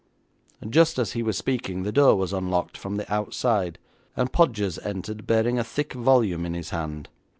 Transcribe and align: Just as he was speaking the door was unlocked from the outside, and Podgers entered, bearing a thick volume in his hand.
Just 0.67 0.97
as 0.97 1.11
he 1.11 1.21
was 1.21 1.37
speaking 1.37 1.83
the 1.83 1.91
door 1.91 2.15
was 2.15 2.33
unlocked 2.33 2.75
from 2.75 2.95
the 2.95 3.13
outside, 3.13 3.77
and 4.17 4.33
Podgers 4.33 4.79
entered, 4.79 5.27
bearing 5.27 5.59
a 5.59 5.63
thick 5.63 5.93
volume 5.93 6.43
in 6.43 6.55
his 6.55 6.71
hand. 6.71 7.07